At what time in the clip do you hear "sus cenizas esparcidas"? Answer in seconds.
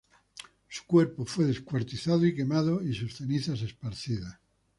2.95-4.39